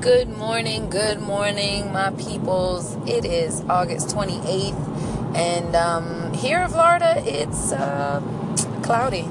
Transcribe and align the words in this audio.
Good 0.00 0.28
morning, 0.28 0.90
good 0.90 1.18
morning, 1.18 1.92
my 1.92 2.10
peoples. 2.12 2.96
It 3.08 3.24
is 3.24 3.62
August 3.62 4.14
28th, 4.14 5.34
and 5.36 5.74
um, 5.74 6.32
here 6.34 6.62
in 6.62 6.68
Florida, 6.68 7.20
it's 7.26 7.72
uh, 7.72 8.20
cloudy. 8.84 9.22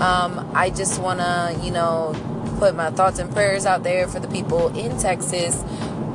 Um, 0.00 0.48
I 0.54 0.70
just 0.72 1.02
want 1.02 1.18
to, 1.18 1.58
you 1.60 1.72
know, 1.72 2.14
put 2.60 2.76
my 2.76 2.92
thoughts 2.92 3.18
and 3.18 3.32
prayers 3.32 3.66
out 3.66 3.82
there 3.82 4.06
for 4.06 4.20
the 4.20 4.28
people 4.28 4.68
in 4.78 4.96
Texas 4.96 5.60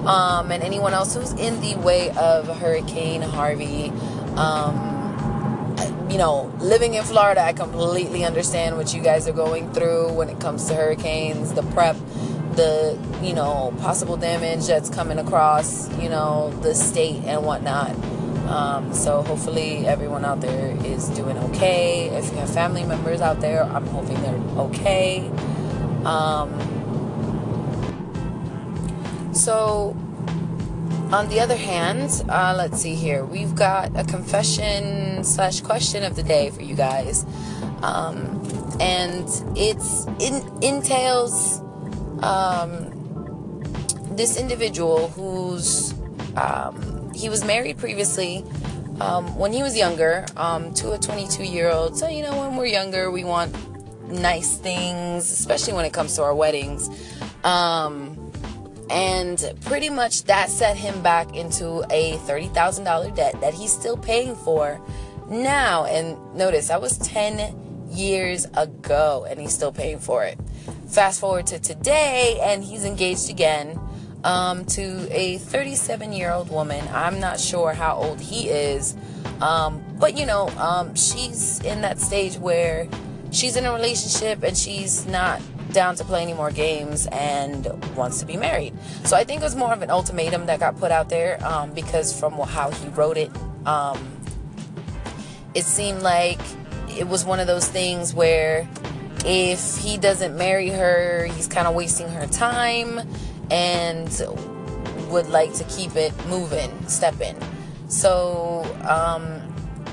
um, 0.06 0.54
and 0.54 0.64
anyone 0.64 0.94
else 0.94 1.14
who's 1.14 1.34
in 1.34 1.60
the 1.60 1.76
way 1.76 2.12
of 2.12 2.48
Hurricane 2.48 3.22
Harvey. 3.22 3.90
Um, 4.38 4.92
you 6.10 6.18
know, 6.18 6.50
living 6.60 6.94
in 6.94 7.04
Florida, 7.04 7.42
I 7.42 7.52
completely 7.52 8.24
understand 8.24 8.78
what 8.78 8.94
you 8.94 9.02
guys 9.02 9.28
are 9.28 9.34
going 9.34 9.72
through 9.74 10.14
when 10.14 10.30
it 10.30 10.40
comes 10.40 10.66
to 10.66 10.76
hurricanes, 10.76 11.54
the 11.54 11.64
prep, 11.64 11.98
the, 12.56 12.98
you 13.22 13.34
know, 13.34 13.74
possible 13.80 14.18
damage 14.18 14.68
that's 14.68 14.90
coming 14.90 15.20
across, 15.20 15.90
you 16.00 16.10
know, 16.10 16.52
the 16.62 16.74
state 16.76 17.24
and 17.26 17.46
whatnot. 17.46 17.96
Um, 18.48 18.94
so 18.94 19.22
hopefully 19.22 19.86
everyone 19.88 20.26
out 20.26 20.42
there 20.42 20.76
is 20.86 21.08
doing 21.10 21.38
okay. 21.38 22.10
If 22.10 22.32
you 22.32 22.38
have 22.38 22.54
family 22.54 22.84
members 22.84 23.22
out 23.22 23.40
there, 23.40 23.64
I'm 23.64 23.86
hoping 23.88 24.22
they're 24.22 24.36
okay. 24.66 25.30
Um, 26.04 26.52
so 29.34 29.96
on 31.12 31.30
the 31.30 31.40
other 31.40 31.56
hand, 31.56 32.24
uh, 32.30 32.54
let's 32.58 32.82
see 32.82 32.96
here. 32.96 33.26
We've 33.26 33.56
got 33.56 33.98
a 33.98 34.04
confession 34.04 35.24
slash 35.24 35.62
question 35.62 36.04
of 36.04 36.16
the 36.16 36.24
day 36.24 36.50
for 36.50 36.62
you 36.62 36.76
guys, 36.76 37.26
um, 37.84 38.42
and 38.80 39.28
it's 39.56 40.06
in, 40.20 40.42
entails 40.62 41.62
um, 42.22 43.62
this 44.16 44.38
individual 44.38 45.10
who's 45.10 45.94
um, 46.36 47.12
he 47.14 47.30
was 47.30 47.44
married 47.44 47.78
previously 47.78 48.44
um, 49.00 49.36
when 49.38 49.52
he 49.52 49.64
was 49.64 49.76
younger 49.76 50.26
um, 50.38 50.74
to 50.76 50.92
a 50.92 50.98
22 50.98 51.44
year 51.44 51.70
old. 51.70 51.98
So 51.98 52.08
you 52.08 52.24
know, 52.24 52.38
when 52.38 52.56
we're 52.56 52.68
younger, 52.68 53.12
we 53.12 53.24
want 53.24 53.56
nice 54.08 54.58
things, 54.58 55.32
especially 55.32 55.74
when 55.74 55.86
it 55.86 55.94
comes 55.94 56.16
to 56.16 56.24
our 56.24 56.36
weddings. 56.36 56.90
Um, 57.44 58.32
and 58.90 59.54
pretty 59.62 59.90
much 59.90 60.26
that 60.26 60.50
set 60.50 60.76
him 60.76 61.02
back 61.02 61.34
into 61.34 61.84
a 61.90 62.18
$30,000 62.28 63.16
debt 63.16 63.40
that 63.40 63.54
he's 63.54 63.72
still 63.72 63.96
paying 63.96 64.36
for 64.36 64.82
now. 65.30 65.86
And 65.86 66.18
notice, 66.36 66.68
that 66.68 66.82
was 66.82 66.98
10 66.98 67.88
years 67.90 68.46
ago, 68.56 69.26
and 69.30 69.40
he's 69.40 69.54
still 69.54 69.72
paying 69.72 70.00
for 70.00 70.26
it. 70.26 70.38
Fast 70.92 71.22
forward 71.22 71.48
to 71.48 71.58
today, 71.58 72.38
and 72.44 72.62
he's 72.62 72.84
engaged 72.84 73.30
again 73.30 73.80
um, 74.26 74.66
to 74.66 75.08
a 75.10 75.38
37 75.38 76.12
year 76.12 76.34
old 76.34 76.52
woman. 76.52 76.86
I'm 76.94 77.22
not 77.22 77.40
sure 77.40 77.72
how 77.72 77.96
old 77.96 78.20
he 78.20 78.50
is, 78.50 78.98
um, 79.40 79.82
but 79.98 80.18
you 80.18 80.26
know, 80.26 80.50
um, 80.58 80.94
she's 80.96 81.62
in 81.62 81.80
that 81.84 81.98
stage 81.98 82.36
where 82.36 82.90
she's 83.32 83.56
in 83.56 83.66
a 83.66 83.72
relationship 83.72 84.44
and 84.44 84.58
she's 84.58 85.06
not 85.08 85.42
down 85.72 85.96
to 85.96 86.04
play 86.04 86.24
any 86.24 86.34
more 86.34 86.52
games 86.52 87.08
and 87.14 87.68
wants 87.96 88.20
to 88.20 88.26
be 88.26 88.36
married. 88.36 88.74
So 89.06 89.16
I 89.16 89.24
think 89.24 89.40
it 89.40 89.46
was 89.46 89.56
more 89.56 89.72
of 89.72 89.82
an 89.82 89.90
ultimatum 89.90 90.48
that 90.48 90.60
got 90.60 90.78
put 90.78 90.92
out 90.92 91.08
there 91.08 91.42
um, 91.48 91.72
because 91.72 92.20
from 92.20 92.34
how 92.34 92.70
he 92.70 92.90
wrote 92.90 93.16
it, 93.16 93.32
um, 93.66 93.98
it 95.54 95.64
seemed 95.64 96.02
like 96.02 96.42
it 96.90 97.08
was 97.08 97.24
one 97.24 97.40
of 97.40 97.48
those 97.48 97.70
things 97.70 98.14
where 98.14 98.68
if 99.26 99.78
he 99.78 99.98
doesn't 99.98 100.38
marry 100.38 100.70
her, 100.70 101.26
he's 101.26 101.48
kind 101.48 101.68
of 101.68 101.76
wasting 101.76 102.08
her 102.10 102.28
time 102.28 103.00
and 103.50 104.10
would 105.10 105.28
like 105.28 105.54
to 105.54 105.64
keep 105.66 105.96
it 105.96 106.14
moving, 106.28 106.72
stepping. 106.88 107.36
So 107.88 108.66
um, 108.88 109.42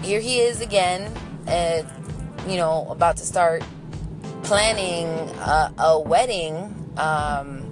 here 0.02 0.20
he 0.20 0.40
is 0.40 0.60
again, 0.60 1.12
uh, 1.46 1.82
you 2.46 2.56
know, 2.56 2.86
about 2.90 3.16
to 3.18 3.26
start 3.26 3.62
planning 4.44 5.06
a, 5.38 5.74
a 5.78 6.00
wedding, 6.00 6.74
um, 6.96 7.64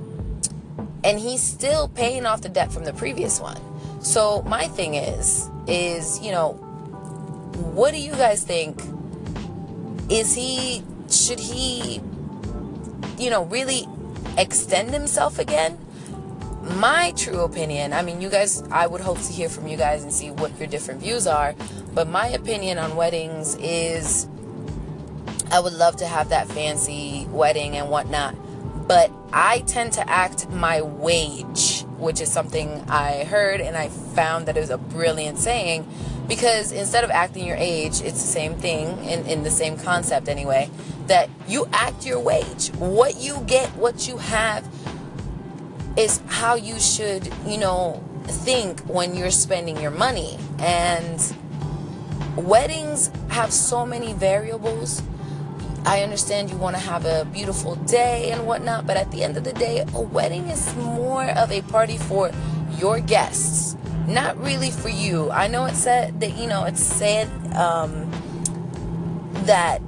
and 1.04 1.18
he's 1.18 1.40
still 1.40 1.88
paying 1.88 2.26
off 2.26 2.42
the 2.42 2.48
debt 2.48 2.72
from 2.72 2.84
the 2.84 2.92
previous 2.92 3.40
one. 3.40 3.60
So 4.02 4.42
my 4.42 4.66
thing 4.66 4.94
is, 4.94 5.48
is 5.66 6.20
you 6.20 6.32
know, 6.32 6.52
what 7.72 7.92
do 7.92 8.00
you 8.00 8.12
guys 8.12 8.42
think? 8.44 8.82
Is 10.10 10.34
he 10.34 10.82
should 11.10 11.40
he, 11.40 12.00
you 13.18 13.30
know, 13.30 13.44
really 13.44 13.86
extend 14.36 14.90
himself 14.90 15.38
again? 15.38 15.78
My 16.62 17.12
true 17.16 17.40
opinion, 17.40 17.92
I 17.92 18.02
mean, 18.02 18.20
you 18.20 18.28
guys, 18.28 18.62
I 18.70 18.86
would 18.86 19.00
hope 19.00 19.18
to 19.18 19.32
hear 19.32 19.48
from 19.48 19.68
you 19.68 19.76
guys 19.76 20.02
and 20.02 20.12
see 20.12 20.30
what 20.30 20.58
your 20.58 20.66
different 20.66 21.00
views 21.00 21.26
are. 21.26 21.54
But 21.94 22.08
my 22.08 22.26
opinion 22.28 22.78
on 22.78 22.96
weddings 22.96 23.56
is 23.60 24.26
I 25.50 25.60
would 25.60 25.72
love 25.72 25.96
to 25.96 26.06
have 26.06 26.30
that 26.30 26.48
fancy 26.48 27.26
wedding 27.30 27.76
and 27.76 27.88
whatnot. 27.88 28.34
But 28.88 29.10
I 29.32 29.60
tend 29.60 29.92
to 29.94 30.08
act 30.08 30.48
my 30.50 30.82
wage, 30.82 31.82
which 31.98 32.20
is 32.20 32.30
something 32.30 32.84
I 32.88 33.24
heard 33.24 33.60
and 33.60 33.76
I 33.76 33.88
found 33.88 34.46
that 34.46 34.56
it 34.56 34.60
was 34.60 34.70
a 34.70 34.78
brilliant 34.78 35.38
saying 35.38 35.86
because 36.28 36.72
instead 36.72 37.04
of 37.04 37.10
acting 37.10 37.46
your 37.46 37.56
age, 37.56 38.00
it's 38.00 38.20
the 38.20 38.28
same 38.28 38.54
thing 38.54 38.98
in, 39.04 39.24
in 39.26 39.42
the 39.42 39.50
same 39.50 39.76
concept 39.76 40.28
anyway, 40.28 40.70
that 41.06 41.28
you 41.48 41.66
act 41.72 42.04
your 42.04 42.20
wage. 42.20 42.68
What 42.78 43.16
you 43.16 43.38
get, 43.46 43.68
what 43.76 44.08
you 44.08 44.18
have 44.18 44.66
is 45.96 46.20
how 46.26 46.56
you 46.56 46.78
should, 46.78 47.32
you 47.46 47.58
know, 47.58 48.02
think 48.24 48.80
when 48.80 49.14
you're 49.14 49.30
spending 49.30 49.80
your 49.80 49.92
money. 49.92 50.38
And 50.58 51.34
weddings 52.36 53.10
have 53.28 53.52
so 53.52 53.86
many 53.86 54.12
variables 54.12 55.02
I 55.86 56.02
understand 56.02 56.50
you 56.50 56.56
want 56.56 56.74
to 56.74 56.82
have 56.82 57.04
a 57.04 57.24
beautiful 57.26 57.76
day 57.76 58.32
and 58.32 58.44
whatnot, 58.44 58.88
but 58.88 58.96
at 58.96 59.12
the 59.12 59.22
end 59.22 59.36
of 59.36 59.44
the 59.44 59.52
day, 59.52 59.84
a 59.94 60.00
wedding 60.00 60.48
is 60.48 60.74
more 60.74 61.22
of 61.22 61.52
a 61.52 61.62
party 61.62 61.96
for 61.96 62.32
your 62.76 62.98
guests, 62.98 63.76
not 64.06 64.38
really 64.42 64.70
for 64.70 64.88
you. 64.88 65.30
I 65.30 65.48
know 65.48 65.64
it 65.66 65.74
said 65.74 66.20
that, 66.20 66.36
you 66.36 66.46
know, 66.46 66.64
it's 66.64 66.82
said 66.82 67.28
um, 67.54 68.10
that 69.44 69.80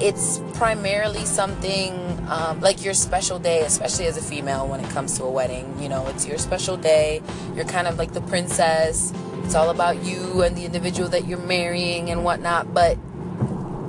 it's 0.00 0.40
primarily 0.54 1.24
something 1.24 1.94
um, 2.28 2.60
like 2.60 2.84
your 2.84 2.94
special 2.94 3.38
day, 3.38 3.60
especially 3.60 4.06
as 4.06 4.16
a 4.16 4.22
female 4.22 4.66
when 4.66 4.80
it 4.80 4.88
comes 4.90 5.18
to 5.18 5.24
a 5.24 5.30
wedding. 5.30 5.78
You 5.80 5.88
know, 5.88 6.06
it's 6.08 6.26
your 6.26 6.38
special 6.38 6.76
day. 6.76 7.22
You're 7.54 7.64
kind 7.64 7.86
of 7.86 7.98
like 7.98 8.12
the 8.12 8.20
princess. 8.22 9.12
It's 9.44 9.54
all 9.54 9.70
about 9.70 10.04
you 10.04 10.42
and 10.42 10.56
the 10.56 10.64
individual 10.64 11.08
that 11.10 11.26
you're 11.26 11.38
marrying 11.38 12.10
and 12.10 12.24
whatnot. 12.24 12.72
But 12.72 12.96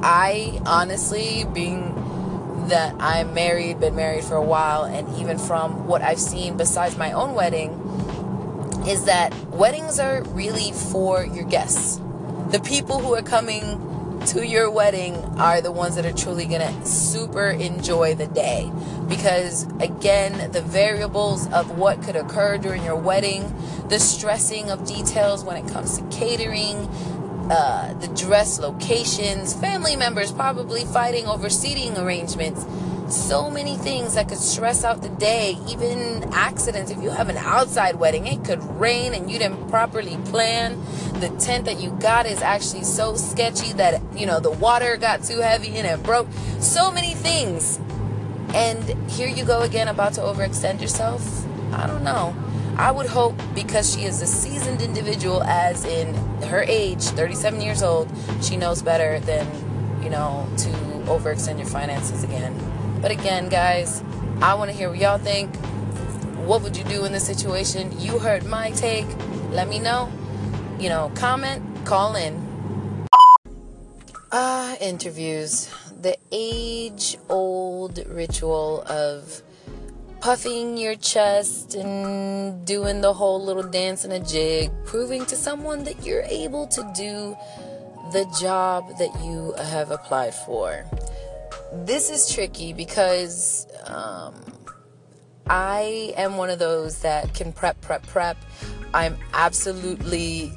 I 0.01 0.61
honestly, 0.65 1.45
being 1.53 1.93
that 2.67 2.95
I'm 2.99 3.33
married, 3.33 3.79
been 3.79 3.95
married 3.95 4.23
for 4.23 4.35
a 4.35 4.43
while, 4.43 4.83
and 4.83 5.17
even 5.17 5.37
from 5.37 5.87
what 5.87 6.01
I've 6.01 6.19
seen 6.19 6.57
besides 6.57 6.97
my 6.97 7.11
own 7.11 7.33
wedding, 7.33 7.71
is 8.87 9.05
that 9.05 9.33
weddings 9.49 9.99
are 9.99 10.23
really 10.29 10.71
for 10.71 11.25
your 11.25 11.45
guests. 11.45 11.99
The 12.49 12.59
people 12.59 12.99
who 12.99 13.13
are 13.15 13.21
coming 13.21 13.89
to 14.27 14.45
your 14.47 14.69
wedding 14.69 15.15
are 15.37 15.61
the 15.61 15.71
ones 15.71 15.95
that 15.95 16.05
are 16.05 16.13
truly 16.13 16.45
gonna 16.45 16.85
super 16.85 17.49
enjoy 17.49 18.15
the 18.15 18.27
day. 18.27 18.71
Because 19.07 19.63
again, 19.79 20.51
the 20.51 20.61
variables 20.61 21.51
of 21.51 21.77
what 21.77 22.01
could 22.03 22.15
occur 22.15 22.57
during 22.57 22.83
your 22.83 22.95
wedding, 22.95 23.53
the 23.89 23.99
stressing 23.99 24.69
of 24.69 24.85
details 24.85 25.43
when 25.43 25.57
it 25.57 25.71
comes 25.71 25.97
to 25.97 26.03
catering, 26.09 26.87
uh, 27.51 27.93
the 27.99 28.07
dress 28.09 28.59
locations, 28.59 29.53
family 29.53 29.95
members 29.95 30.31
probably 30.31 30.85
fighting 30.85 31.27
over 31.27 31.49
seating 31.49 31.97
arrangements. 31.97 32.65
So 33.13 33.47
many 33.47 33.77
things 33.77 34.15
that 34.15 34.27
could 34.27 34.39
stress 34.39 34.83
out 34.83 35.03
the 35.03 35.09
day, 35.09 35.55
even 35.69 36.23
accidents. 36.33 36.89
If 36.89 37.01
you 37.01 37.11
have 37.11 37.29
an 37.29 37.37
outside 37.37 37.97
wedding, 37.97 38.25
it 38.25 38.43
could 38.43 38.61
rain 38.79 39.13
and 39.13 39.29
you 39.29 39.37
didn't 39.37 39.69
properly 39.69 40.17
plan. 40.25 40.83
The 41.19 41.29
tent 41.29 41.65
that 41.65 41.79
you 41.79 41.91
got 41.91 42.25
is 42.25 42.41
actually 42.41 42.83
so 42.83 43.15
sketchy 43.15 43.71
that, 43.73 44.01
you 44.15 44.25
know, 44.25 44.39
the 44.39 44.49
water 44.49 44.97
got 44.97 45.23
too 45.23 45.39
heavy 45.39 45.77
and 45.77 45.85
it 45.85 46.01
broke. 46.01 46.27
So 46.59 46.91
many 46.91 47.13
things. 47.13 47.79
And 48.55 48.83
here 49.11 49.27
you 49.27 49.45
go 49.45 49.61
again, 49.61 49.87
about 49.87 50.13
to 50.13 50.21
overextend 50.21 50.81
yourself. 50.81 51.45
I 51.71 51.85
don't 51.85 52.03
know. 52.03 52.35
I 52.77 52.89
would 52.89 53.05
hope 53.05 53.39
because 53.53 53.93
she 53.93 54.05
is 54.05 54.23
a 54.23 54.27
seasoned 54.27 54.81
individual, 54.81 55.43
as 55.43 55.85
in 55.85 56.15
her 56.45 56.63
age, 56.63 57.03
37 57.03 57.61
years 57.61 57.83
old, 57.83 58.11
she 58.41 58.57
knows 58.57 58.81
better 58.81 59.19
than, 59.19 59.47
you 60.03 60.09
know, 60.09 60.49
to 60.57 60.69
overextend 61.05 61.59
your 61.59 61.67
finances 61.67 62.23
again. 62.23 62.59
But 63.03 63.11
again, 63.11 63.49
guys, 63.49 64.01
I 64.41 64.53
want 64.53 64.71
to 64.71 64.77
hear 64.77 64.89
what 64.89 64.97
y'all 64.97 65.17
think. 65.17 65.53
What 66.47 66.61
would 66.61 66.77
you 66.77 66.85
do 66.85 67.03
in 67.03 67.11
this 67.11 67.27
situation? 67.27 67.91
You 67.99 68.17
heard 68.17 68.45
my 68.45 68.71
take. 68.71 69.05
Let 69.51 69.67
me 69.67 69.77
know. 69.77 70.09
You 70.79 70.87
know, 70.87 71.11
comment, 71.13 71.61
call 71.83 72.15
in. 72.15 73.05
Ah, 74.31 74.71
uh, 74.71 74.75
interviews. 74.79 75.69
The 76.01 76.15
age 76.31 77.17
old 77.27 77.99
ritual 78.07 78.83
of 78.83 79.41
puffing 80.21 80.77
your 80.77 80.95
chest 80.95 81.75
and 81.75 82.65
doing 82.65 83.01
the 83.01 83.11
whole 83.11 83.43
little 83.43 83.63
dance 83.63 84.05
and 84.05 84.13
a 84.13 84.19
jig, 84.21 84.71
proving 84.85 85.25
to 85.25 85.35
someone 85.35 85.83
that 85.83 86.05
you're 86.05 86.23
able 86.23 86.67
to 86.67 86.89
do 86.95 87.35
the 88.13 88.25
job 88.39 88.97
that 88.97 89.13
you 89.25 89.53
have 89.57 89.91
applied 89.91 90.33
for. 90.33 90.85
This 91.71 92.09
is 92.09 92.33
tricky 92.33 92.73
because 92.73 93.67
um, 93.87 94.35
I 95.47 96.13
am 96.17 96.37
one 96.37 96.49
of 96.49 96.59
those 96.59 96.99
that 96.99 97.33
can 97.33 97.51
prep, 97.51 97.81
prep, 97.81 98.05
prep. 98.07 98.37
I'm 98.93 99.17
absolutely 99.33 100.53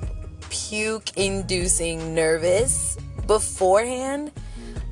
puke 0.51 1.17
inducing 1.17 2.15
nervous 2.15 2.97
beforehand 3.27 4.33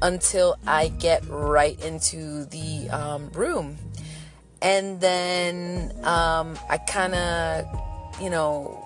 until 0.02 0.56
I 0.66 0.88
get 0.88 1.24
right 1.28 1.82
into 1.84 2.44
the 2.46 2.88
um, 2.90 3.30
room. 3.30 3.78
And 4.60 5.00
then 5.00 5.92
um, 6.04 6.58
I 6.68 6.78
kind 6.78 7.14
of, 7.14 8.20
you 8.20 8.30
know, 8.30 8.84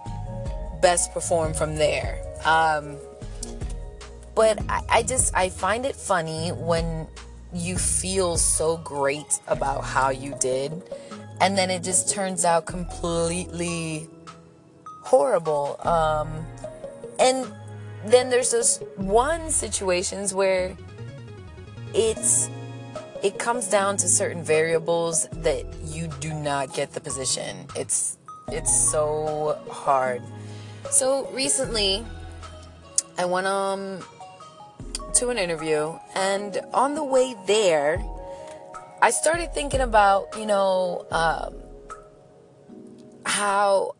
best 0.82 1.12
perform 1.12 1.54
from 1.54 1.76
there. 1.76 2.22
Um, 2.44 2.96
but 4.38 4.62
I, 4.68 4.82
I 4.88 5.02
just, 5.02 5.36
I 5.36 5.48
find 5.48 5.84
it 5.84 5.96
funny 5.96 6.50
when 6.50 7.08
you 7.52 7.76
feel 7.76 8.36
so 8.36 8.76
great 8.76 9.40
about 9.48 9.82
how 9.82 10.10
you 10.10 10.36
did, 10.38 10.80
and 11.40 11.58
then 11.58 11.70
it 11.70 11.82
just 11.82 12.08
turns 12.08 12.44
out 12.44 12.64
completely 12.64 14.06
horrible. 15.02 15.76
Um, 15.84 16.46
and 17.18 17.52
then 18.06 18.30
there's 18.30 18.52
those 18.52 18.76
one 18.94 19.50
situations 19.50 20.32
where 20.32 20.76
it's 21.92 22.48
it 23.24 23.40
comes 23.40 23.66
down 23.66 23.96
to 23.96 24.06
certain 24.06 24.44
variables 24.44 25.26
that 25.32 25.64
you 25.82 26.06
do 26.20 26.32
not 26.32 26.72
get 26.72 26.92
the 26.92 27.00
position. 27.00 27.66
It's 27.74 28.18
it's 28.52 28.88
so 28.92 29.58
hard. 29.68 30.22
So 30.90 31.28
recently 31.32 32.06
I 33.18 33.24
went 33.24 33.48
um 33.48 34.00
to 35.14 35.28
an 35.28 35.38
interview 35.38 35.98
and 36.14 36.60
on 36.72 36.94
the 36.94 37.04
way 37.04 37.34
there 37.46 38.02
I 39.00 39.10
started 39.10 39.54
thinking 39.54 39.80
about, 39.80 40.36
you 40.36 40.44
know, 40.44 41.06
um, 41.12 41.54
how 43.24 43.94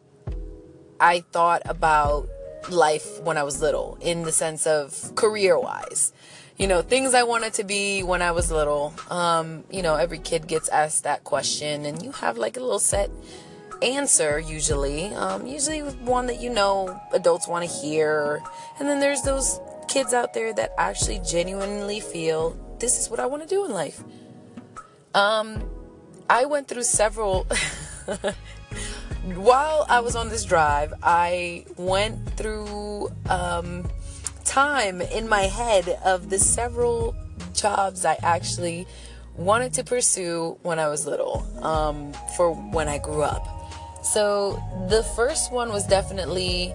I 0.99 1.21
thought 1.21 1.63
about 1.67 2.29
life 2.69 3.21
when 3.23 3.39
I 3.39 3.45
was 3.45 3.61
little 3.63 3.97
in 4.01 4.23
the 4.23 4.33
sense 4.33 4.67
of 4.67 5.15
career 5.15 5.59
wise 5.59 6.13
you 6.59 6.67
know, 6.67 6.83
things 6.83 7.15
I 7.15 7.23
wanted 7.23 7.55
to 7.55 7.65
be 7.65 8.03
when 8.03 8.21
I 8.21 8.33
was 8.33 8.51
little. 8.51 8.93
Um, 9.11 9.63
you 9.71 9.81
know, 9.81 9.95
every 9.95 10.19
kid 10.19 10.49
gets 10.49 10.69
asked 10.69 11.05
that 11.05 11.23
question, 11.23 11.87
and 11.87 12.03
you 12.03 12.11
have 12.11 12.37
like 12.37 12.57
a 12.57 12.61
little 12.61 12.81
set 12.81 13.11
answer 13.81 14.41
usually. 14.41 15.07
Um, 15.15 15.47
usually 15.47 15.81
one 15.81 16.27
that 16.27 16.41
you 16.41 16.51
know 16.51 17.01
adults 17.13 17.47
want 17.47 17.65
to 17.65 17.71
hear. 17.71 18.43
And 18.81 18.89
then 18.89 18.99
there's 18.99 19.23
those 19.23 19.61
kids 19.89 20.13
out 20.15 20.35
there 20.35 20.53
that 20.53 20.73
actually 20.79 21.21
genuinely 21.27 22.01
feel 22.01 22.57
this 22.79 22.99
is 22.99 23.11
what 23.11 23.19
I 23.19 23.27
want 23.27 23.43
to 23.43 23.49
do 23.49 23.65
in 23.65 23.73
life. 23.73 24.03
Um, 25.15 25.69
I 26.31 26.45
went 26.45 26.69
through 26.69 26.85
several. 26.85 27.47
While 29.35 29.85
I 29.91 30.01
was 30.01 30.17
on 30.17 30.29
this 30.29 30.45
drive, 30.45 30.95
I 31.03 31.67
went 31.77 32.31
through 32.37 33.11
um, 33.29 33.89
time 34.45 35.03
in 35.03 35.29
my 35.29 35.43
head 35.43 35.99
of 36.05 36.31
the 36.31 36.39
several 36.39 37.15
jobs 37.53 38.05
I 38.05 38.17
actually 38.23 38.87
wanted 39.37 39.73
to 39.75 39.85
pursue 39.85 40.59
when 40.63 40.79
I 40.79 40.89
was 40.89 41.07
little, 41.07 41.47
um, 41.63 42.13
for 42.37 42.53
when 42.53 42.89
I 42.89 42.99
grew 42.99 43.23
up. 43.23 43.47
So 44.03 44.63
the 44.89 45.03
first 45.15 45.53
one 45.53 45.71
was 45.71 45.87
definitely 45.87 46.75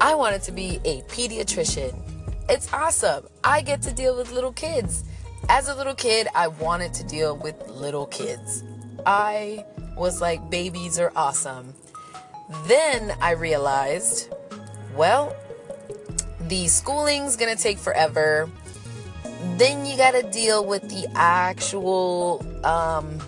I 0.00 0.14
wanted 0.14 0.42
to 0.42 0.52
be 0.52 0.80
a 0.84 1.02
pediatrician. 1.02 2.11
It's 2.48 2.72
awesome. 2.72 3.26
I 3.44 3.62
get 3.62 3.82
to 3.82 3.92
deal 3.92 4.16
with 4.16 4.32
little 4.32 4.52
kids. 4.52 5.04
As 5.48 5.68
a 5.68 5.74
little 5.74 5.94
kid, 5.94 6.28
I 6.34 6.48
wanted 6.48 6.92
to 6.94 7.04
deal 7.04 7.36
with 7.36 7.68
little 7.68 8.06
kids. 8.06 8.64
I 9.06 9.64
was 9.96 10.20
like, 10.20 10.50
babies 10.50 10.98
are 10.98 11.12
awesome. 11.16 11.74
Then 12.66 13.16
I 13.20 13.32
realized, 13.32 14.32
well, 14.96 15.34
the 16.48 16.68
schooling's 16.68 17.36
gonna 17.36 17.56
take 17.56 17.78
forever. 17.78 18.50
Then 19.56 19.86
you 19.86 19.96
gotta 19.96 20.22
deal 20.22 20.64
with 20.64 20.82
the 20.88 21.08
actual, 21.14 22.44
um, 22.64 23.18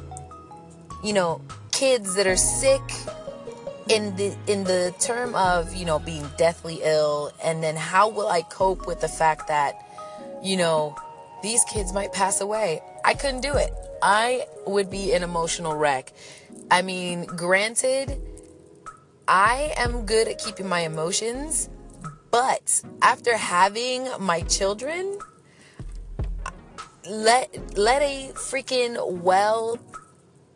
you 1.03 1.13
know, 1.13 1.41
kids 1.71 2.15
that 2.17 2.27
are 2.27 2.37
sick 2.37 2.83
in 3.89 4.17
the 4.17 4.37
in 4.47 4.65
the 4.65 4.95
term 4.99 5.35
of 5.35 5.75
you 5.75 5.85
know 5.85 5.99
being 5.99 6.29
deathly 6.37 6.81
ill, 6.83 7.33
and 7.43 7.63
then 7.63 7.77
how 7.77 8.09
will 8.09 8.29
I 8.29 8.43
cope 8.43 8.87
with 8.87 9.01
the 9.01 9.09
fact 9.09 9.49
that 9.49 9.75
you 10.43 10.57
know 10.57 10.97
these 11.43 11.65
kids 11.65 11.93
might 11.93 12.13
pass 12.13 12.41
away? 12.41 12.83
I 13.05 13.15
couldn't 13.15 13.43
do 13.43 13.53
it. 13.55 13.73
I 14.03 14.47
would 14.67 14.91
be 14.91 15.13
an 15.13 15.23
emotional 15.23 15.75
wreck. 15.75 16.13
I 16.71 16.83
mean, 16.83 17.25
granted, 17.27 18.21
I 19.29 19.73
am 19.77 20.07
good 20.07 20.29
at 20.29 20.39
keeping 20.39 20.69
my 20.69 20.81
emotions 20.81 21.69
but 22.35 22.83
after 23.01 23.37
having 23.37 24.09
my 24.19 24.41
children, 24.41 25.21
let 27.09 27.79
let 27.79 28.03
a 28.03 28.33
freaking 28.35 29.21
well, 29.23 29.79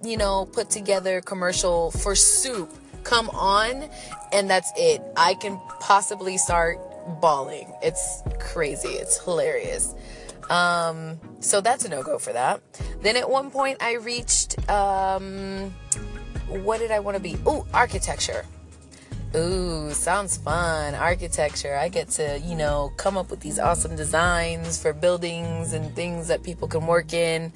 you 0.03 0.17
know, 0.17 0.47
put 0.47 0.71
together 0.71 1.21
commercial 1.21 1.93
for 1.93 2.17
soup 2.17 2.69
come 3.09 3.31
on 3.31 3.89
and 4.33 4.51
that's 4.51 4.71
it. 4.77 5.03
I 5.17 5.35
can 5.35 5.59
possibly 5.81 6.37
start 6.37 6.79
bawling. 7.21 7.73
It's 7.83 8.23
crazy. 8.39 8.91
It's 8.91 9.23
hilarious. 9.25 9.95
Um, 10.51 11.19
so 11.41 11.61
that's 11.61 11.85
a 11.85 11.89
no 11.89 12.03
go 12.03 12.19
for 12.19 12.33
that. 12.35 12.61
Then 13.01 13.17
at 13.17 13.29
one 13.29 13.51
point 13.51 13.83
I 13.83 13.95
reached 13.95 14.59
um, 14.71 15.75
what 16.49 16.81
did 16.81 16.91
I 16.91 17.01
want 17.01 17.17
to 17.17 17.23
be? 17.23 17.37
Oh, 17.47 17.67
architecture. 17.73 18.45
Ooh, 19.35 19.91
sounds 19.93 20.37
fun. 20.37 20.95
Architecture. 20.95 21.77
I 21.77 21.89
get 21.89 22.09
to, 22.11 22.41
you 22.45 22.57
know, 22.57 22.93
come 22.97 23.17
up 23.17 23.31
with 23.31 23.41
these 23.41 23.59
awesome 23.59 23.97
designs 23.97 24.81
for 24.81 24.93
buildings 24.93 25.73
and 25.73 25.95
things 25.95 26.29
that 26.29 26.43
people 26.43 26.69
can 26.69 26.87
work 26.87 27.13
in. 27.13 27.53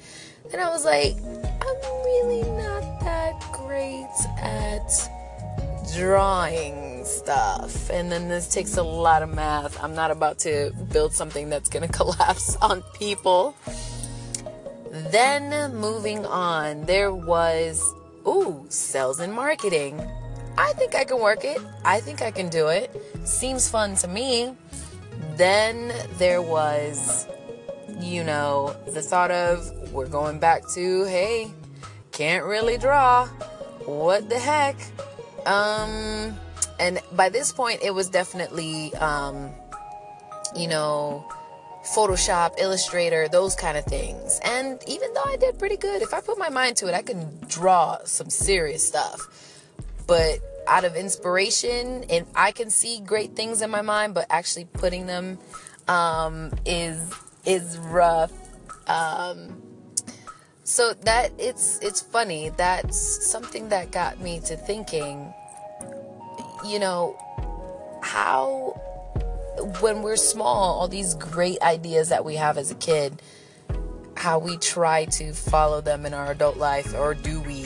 And 0.51 0.61
I 0.61 0.69
was 0.69 0.85
like, 0.85 1.15
I'm 1.15 2.03
really 2.05 2.41
not 2.51 2.99
that 3.01 3.39
great 3.53 4.07
at 4.37 5.22
drawing 5.95 7.03
stuff. 7.05 7.89
And 7.89 8.11
then 8.11 8.29
this 8.29 8.47
takes 8.47 8.77
a 8.77 8.83
lot 8.83 9.23
of 9.23 9.33
math. 9.33 9.81
I'm 9.83 9.95
not 9.95 10.11
about 10.11 10.39
to 10.39 10.71
build 10.91 11.13
something 11.13 11.49
that's 11.49 11.69
going 11.69 11.87
to 11.87 11.93
collapse 11.93 12.55
on 12.57 12.81
people. 12.93 13.55
Then 14.91 15.73
moving 15.75 16.25
on, 16.25 16.85
there 16.85 17.13
was, 17.13 17.83
ooh, 18.27 18.65
sales 18.69 19.19
and 19.19 19.33
marketing. 19.33 19.99
I 20.57 20.71
think 20.73 20.93
I 20.93 21.03
can 21.03 21.19
work 21.19 21.43
it. 21.43 21.59
I 21.83 21.99
think 21.99 22.21
I 22.21 22.29
can 22.29 22.47
do 22.47 22.67
it. 22.67 22.95
Seems 23.23 23.67
fun 23.67 23.95
to 23.97 24.07
me. 24.07 24.55
Then 25.35 25.91
there 26.17 26.41
was, 26.41 27.27
you 27.99 28.23
know, 28.23 28.75
the 28.93 29.01
thought 29.01 29.31
of 29.31 29.91
we're 29.91 30.07
going 30.07 30.37
back 30.39 30.67
to, 30.69 31.05
hey, 31.05 31.51
can't 32.11 32.45
really 32.45 32.77
draw. 32.77 33.25
What 33.85 34.29
the 34.29 34.37
heck? 34.37 34.75
Um, 35.45 36.37
and 36.79 36.99
by 37.13 37.29
this 37.29 37.51
point, 37.51 37.81
it 37.83 37.93
was 37.93 38.09
definitely, 38.09 38.93
um, 38.95 39.51
you 40.55 40.67
know, 40.67 41.25
Photoshop, 41.95 42.53
Illustrator, 42.59 43.27
those 43.27 43.55
kind 43.55 43.77
of 43.77 43.85
things. 43.85 44.39
And 44.43 44.81
even 44.87 45.13
though 45.13 45.25
I 45.25 45.37
did 45.37 45.59
pretty 45.59 45.77
good, 45.77 46.01
if 46.01 46.13
I 46.13 46.21
put 46.21 46.37
my 46.37 46.49
mind 46.49 46.77
to 46.77 46.87
it, 46.87 46.93
I 46.93 47.01
can 47.01 47.39
draw 47.47 47.97
some 48.05 48.29
serious 48.29 48.87
stuff 48.87 49.27
but 50.07 50.39
out 50.67 50.85
of 50.85 50.95
inspiration 50.95 52.05
and 52.09 52.25
I 52.35 52.51
can 52.51 52.69
see 52.69 52.99
great 52.99 53.35
things 53.35 53.61
in 53.61 53.69
my 53.69 53.81
mind, 53.81 54.13
but 54.13 54.27
actually 54.29 54.65
putting 54.65 55.05
them 55.05 55.37
um, 55.87 56.51
is 56.65 56.99
is 57.45 57.77
rough. 57.77 58.31
Um, 58.87 59.61
so 60.63 60.93
that 61.01 61.31
it's 61.37 61.79
it's 61.81 62.01
funny. 62.01 62.49
That's 62.49 62.97
something 63.25 63.69
that 63.69 63.91
got 63.91 64.19
me 64.19 64.39
to 64.41 64.55
thinking. 64.55 65.33
You 66.65 66.79
know 66.79 67.17
how 68.01 68.79
when 69.81 70.01
we're 70.01 70.15
small, 70.15 70.79
all 70.79 70.87
these 70.87 71.13
great 71.15 71.61
ideas 71.61 72.09
that 72.09 72.25
we 72.25 72.35
have 72.35 72.57
as 72.57 72.71
a 72.71 72.75
kid, 72.75 73.21
how 74.15 74.39
we 74.39 74.57
try 74.57 75.05
to 75.05 75.33
follow 75.33 75.81
them 75.81 76.05
in 76.05 76.13
our 76.13 76.31
adult 76.31 76.57
life, 76.57 76.93
or 76.95 77.13
do 77.13 77.41
we? 77.41 77.65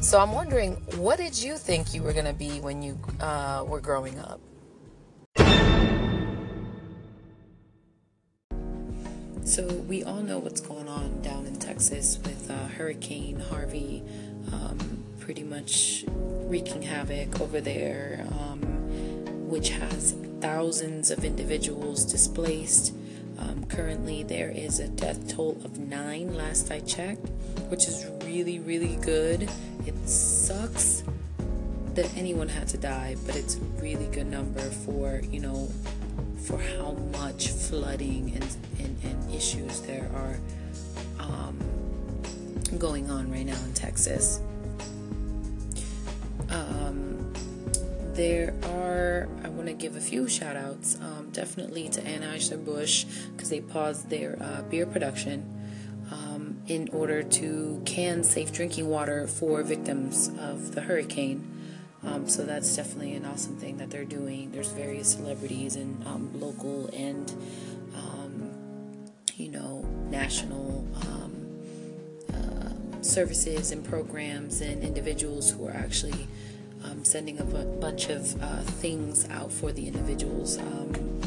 So 0.00 0.18
I'm 0.18 0.32
wondering, 0.32 0.74
what 0.96 1.18
did 1.18 1.40
you 1.40 1.56
think 1.56 1.94
you 1.94 2.02
were 2.02 2.12
going 2.12 2.24
to 2.24 2.32
be 2.32 2.60
when 2.60 2.82
you 2.82 2.98
uh, 3.20 3.64
were 3.66 3.80
growing 3.80 4.18
up? 4.18 4.40
So 9.52 9.66
we 9.66 10.02
all 10.02 10.22
know 10.22 10.38
what's 10.38 10.62
going 10.62 10.88
on 10.88 11.20
down 11.20 11.44
in 11.44 11.56
Texas 11.56 12.18
with 12.24 12.50
uh, 12.50 12.68
Hurricane 12.68 13.38
Harvey. 13.38 14.02
um, 14.50 15.04
pretty 15.20 15.42
much 15.42 16.06
wreaking 16.08 16.80
havoc 16.80 17.38
over 17.38 17.60
there, 17.60 18.26
um, 18.40 18.60
which 19.50 19.68
has 19.68 20.16
thousands 20.40 21.10
of 21.10 21.22
individuals 21.22 22.06
displaced. 22.06 22.94
Um, 23.38 23.66
currently, 23.66 24.22
there 24.22 24.48
is 24.48 24.80
a 24.80 24.88
death 24.88 25.28
toll 25.28 25.60
of 25.66 25.78
nine, 25.78 26.34
last 26.34 26.70
I 26.70 26.80
checked, 26.80 27.28
which 27.68 27.86
is 27.86 28.06
really, 28.24 28.58
really 28.58 28.96
good. 29.02 29.50
It 29.86 30.08
sucks 30.08 31.04
that 31.94 32.10
anyone 32.16 32.48
had 32.48 32.68
to 32.68 32.78
die, 32.78 33.16
but 33.26 33.36
it's 33.36 33.56
a 33.56 33.60
really 33.82 34.06
good 34.06 34.28
number 34.28 34.62
for, 34.62 35.20
you 35.30 35.40
know, 35.40 35.70
for 36.42 36.58
how 36.58 36.92
much 37.12 37.48
flooding 37.48 38.32
and, 38.34 38.56
and, 38.78 38.98
and 39.04 39.34
issues 39.34 39.80
there 39.82 40.10
are 40.14 40.38
um, 41.20 41.56
going 42.78 43.10
on 43.10 43.30
right 43.30 43.46
now 43.46 43.58
in 43.64 43.72
Texas. 43.74 44.40
Um, 46.50 47.32
there 48.14 48.54
are, 48.64 49.28
I 49.44 49.48
want 49.48 49.68
to 49.68 49.72
give 49.72 49.96
a 49.96 50.00
few 50.00 50.28
shout 50.28 50.56
outs, 50.56 50.98
um, 51.00 51.30
definitely 51.32 51.88
to 51.90 52.00
Anheuser-Busch 52.00 53.04
because 53.34 53.48
they 53.48 53.60
paused 53.60 54.10
their 54.10 54.36
uh, 54.40 54.62
beer 54.62 54.84
production 54.84 55.48
um, 56.10 56.58
in 56.66 56.88
order 56.92 57.22
to 57.22 57.80
can 57.86 58.22
safe 58.22 58.52
drinking 58.52 58.88
water 58.88 59.26
for 59.26 59.62
victims 59.62 60.28
of 60.38 60.74
the 60.74 60.82
hurricane. 60.82 61.51
Um, 62.04 62.28
so 62.28 62.44
that's 62.44 62.74
definitely 62.74 63.14
an 63.14 63.24
awesome 63.24 63.56
thing 63.56 63.76
that 63.78 63.90
they're 63.90 64.04
doing. 64.04 64.50
There's 64.50 64.70
various 64.70 65.12
celebrities 65.12 65.76
and 65.76 66.04
um, 66.06 66.30
local 66.40 66.88
and 66.92 67.30
um, 67.94 68.50
you 69.36 69.50
know 69.50 69.84
national 70.10 70.86
um, 71.06 71.62
uh, 72.34 73.02
services 73.02 73.70
and 73.70 73.84
programs 73.84 74.60
and 74.60 74.82
individuals 74.82 75.50
who 75.52 75.66
are 75.66 75.74
actually 75.74 76.26
um, 76.84 77.04
sending 77.04 77.38
a 77.38 77.44
bunch 77.44 78.08
of 78.08 78.42
uh, 78.42 78.60
things 78.62 79.28
out 79.30 79.52
for 79.52 79.70
the 79.70 79.86
individuals 79.86 80.58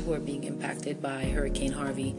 who 0.06 0.14
are 0.14 0.20
being 0.20 0.44
impacted 0.44 1.02
by 1.02 1.26
Hurricane 1.26 1.72
Harvey. 1.72 2.16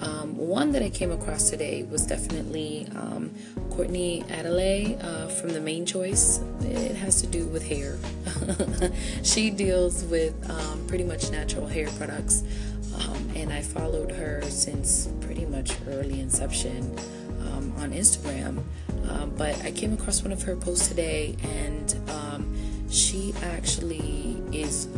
Um, 0.00 0.36
one 0.36 0.72
that 0.72 0.82
I 0.82 0.90
came 0.90 1.10
across 1.10 1.50
today 1.50 1.82
was 1.82 2.06
definitely 2.06 2.86
um, 2.94 3.30
Courtney 3.70 4.22
Adeleye 4.28 5.02
uh, 5.02 5.28
from 5.28 5.50
the 5.50 5.60
Mane 5.60 5.86
Choice. 5.86 6.40
It 6.60 6.96
has 6.96 7.20
to 7.22 7.26
do 7.26 7.46
with 7.46 7.66
hair. 7.66 7.98
she 9.22 9.50
deals 9.50 10.04
with 10.04 10.34
um, 10.50 10.86
pretty 10.86 11.04
much 11.04 11.30
natural 11.30 11.66
hair 11.66 11.88
products, 11.98 12.42
um, 12.94 13.30
and 13.34 13.52
I 13.52 13.62
followed 13.62 14.12
her 14.12 14.42
since 14.48 15.08
pretty 15.20 15.46
much 15.46 15.72
early 15.88 16.20
inception 16.20 16.96
um, 17.40 17.72
on 17.78 17.92
Instagram. 17.92 18.62
Um, 19.08 19.32
but 19.36 19.60
I 19.64 19.70
came 19.72 19.92
across 19.92 20.22
one 20.22 20.32
of 20.32 20.42
her 20.42 20.54
posts 20.54 20.88
today, 20.88 21.36
and 21.42 21.94
she 22.90 23.34
actually 23.42 24.27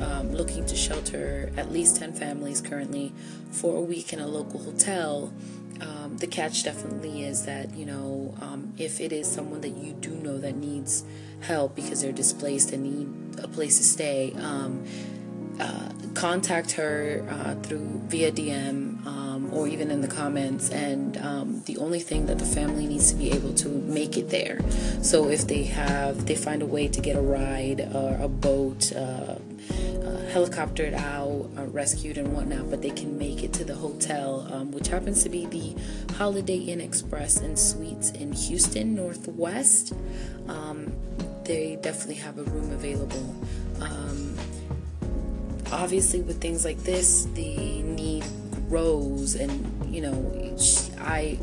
um, 0.00 0.32
looking 0.32 0.66
to 0.66 0.76
shelter 0.76 1.52
at 1.56 1.70
least 1.70 1.96
10 1.96 2.12
families 2.12 2.60
currently 2.60 3.12
for 3.50 3.76
a 3.76 3.80
week 3.80 4.12
in 4.12 4.20
a 4.20 4.26
local 4.26 4.60
hotel. 4.62 5.32
Um, 5.80 6.18
the 6.18 6.26
catch 6.26 6.64
definitely 6.64 7.24
is 7.24 7.46
that, 7.46 7.74
you 7.74 7.86
know, 7.86 8.34
um, 8.40 8.74
if 8.76 9.00
it 9.00 9.12
is 9.12 9.30
someone 9.30 9.60
that 9.62 9.76
you 9.76 9.92
do 9.94 10.10
know 10.10 10.38
that 10.38 10.56
needs 10.56 11.04
help 11.40 11.74
because 11.74 12.02
they're 12.02 12.12
displaced 12.12 12.72
and 12.72 12.82
need 12.82 13.40
a 13.42 13.48
place 13.48 13.78
to 13.78 13.84
stay, 13.84 14.34
um, 14.38 14.84
uh, 15.60 15.90
contact 16.14 16.72
her 16.72 17.24
uh, 17.30 17.54
through 17.62 18.00
via 18.06 18.32
DM 18.32 19.06
um, 19.06 19.52
or 19.52 19.68
even 19.68 19.90
in 19.90 20.00
the 20.00 20.08
comments. 20.08 20.70
And 20.70 21.16
um, 21.18 21.62
the 21.66 21.78
only 21.78 22.00
thing 22.00 22.26
that 22.26 22.38
the 22.38 22.44
family 22.44 22.86
needs 22.86 23.12
to 23.12 23.16
be 23.16 23.30
able 23.30 23.54
to 23.54 23.68
make 23.68 24.16
it 24.16 24.30
there. 24.30 24.60
So 25.02 25.28
if 25.28 25.46
they 25.46 25.64
have, 25.64 26.26
they 26.26 26.34
find 26.34 26.62
a 26.62 26.66
way 26.66 26.88
to 26.88 27.00
get 27.00 27.16
a 27.16 27.22
ride 27.22 27.80
or 27.94 28.18
a 28.20 28.28
boat. 28.28 28.92
Uh, 28.92 29.36
uh, 30.10 30.16
helicoptered 30.32 30.94
out, 30.94 31.48
uh, 31.56 31.66
rescued, 31.66 32.18
and 32.18 32.32
whatnot, 32.32 32.70
but 32.70 32.82
they 32.82 32.90
can 32.90 33.18
make 33.18 33.44
it 33.44 33.52
to 33.52 33.64
the 33.64 33.74
hotel, 33.74 34.48
um, 34.52 34.72
which 34.72 34.88
happens 34.88 35.22
to 35.22 35.28
be 35.28 35.46
the 35.46 35.76
Holiday 36.14 36.56
Inn 36.56 36.80
Express 36.80 37.38
and 37.38 37.58
Suites 37.58 38.10
in 38.12 38.32
Houston, 38.32 38.94
Northwest. 38.94 39.92
Um, 40.48 40.92
they 41.44 41.78
definitely 41.82 42.16
have 42.16 42.38
a 42.38 42.44
room 42.44 42.72
available. 42.72 43.36
Um, 43.80 44.36
obviously 45.72 46.20
with 46.20 46.40
things 46.40 46.64
like 46.64 46.78
this 46.78 47.26
the 47.34 47.82
need 47.82 48.24
grows 48.68 49.34
and 49.34 49.94
you 49.94 50.00
know 50.00 50.56
she, 50.58 50.92
i 51.00 51.38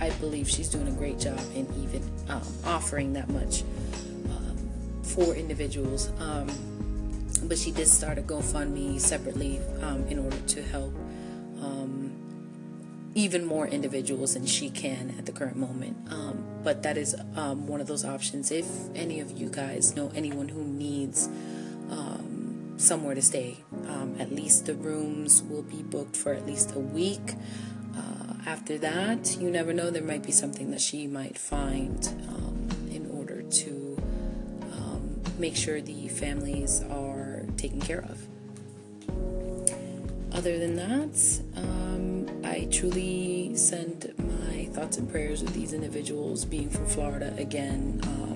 i 0.00 0.10
believe 0.20 0.48
she's 0.48 0.68
doing 0.68 0.88
a 0.88 0.92
great 0.92 1.18
job 1.18 1.38
in 1.54 1.66
even 1.82 2.02
um, 2.28 2.42
offering 2.64 3.12
that 3.12 3.28
much 3.28 3.62
um, 4.30 4.56
for 5.02 5.34
individuals. 5.34 6.10
Um, 6.18 6.48
but 7.44 7.58
she 7.58 7.70
did 7.70 7.88
start 7.88 8.18
a 8.18 8.22
gofundme 8.22 9.00
separately 9.00 9.60
um, 9.82 10.06
in 10.08 10.18
order 10.18 10.38
to 10.38 10.62
help 10.62 10.92
um, 11.60 12.12
even 13.14 13.44
more 13.44 13.66
individuals 13.66 14.34
than 14.34 14.46
she 14.46 14.70
can 14.70 15.14
at 15.18 15.26
the 15.26 15.32
current 15.32 15.56
moment. 15.56 15.96
Um, 16.10 16.44
but 16.64 16.82
that 16.82 16.96
is 16.96 17.14
one 17.34 17.80
of 17.80 17.86
those 17.86 18.04
options. 18.04 18.50
If 18.50 18.66
any 18.94 19.20
of 19.20 19.30
you 19.30 19.48
guys 19.48 19.94
know 19.94 20.10
anyone 20.14 20.48
who 20.48 20.64
needs 20.64 21.28
somewhere 22.76 23.14
to 23.14 23.22
stay. 23.22 23.58
Um, 23.88 24.16
at 24.18 24.32
least 24.32 24.66
the 24.66 24.74
rooms 24.74 25.42
will 25.42 25.62
be 25.62 25.82
booked 25.82 26.16
for 26.16 26.32
at 26.32 26.46
least 26.46 26.74
a 26.74 26.78
week. 26.78 27.34
Uh, 27.96 28.34
after 28.46 28.78
that, 28.78 29.36
you 29.40 29.50
never 29.50 29.72
know, 29.72 29.90
there 29.90 30.02
might 30.02 30.22
be 30.22 30.32
something 30.32 30.70
that 30.70 30.80
she 30.80 31.06
might 31.06 31.38
find 31.38 32.06
um, 32.28 32.68
in 32.90 33.10
order 33.12 33.42
to 33.42 33.96
um, 34.72 35.20
make 35.38 35.56
sure 35.56 35.80
the 35.80 36.08
families 36.08 36.82
are 36.90 37.44
taken 37.56 37.80
care 37.80 38.02
of. 38.02 38.26
Other 40.32 40.58
than 40.58 40.76
that, 40.76 41.40
um, 41.56 42.44
I 42.44 42.68
truly 42.70 43.56
send 43.56 44.12
my 44.18 44.66
thoughts 44.66 44.98
and 44.98 45.10
prayers 45.10 45.42
with 45.42 45.54
these 45.54 45.72
individuals 45.72 46.44
being 46.44 46.68
from 46.68 46.86
Florida 46.86 47.34
again 47.38 48.00
um, 48.04 48.35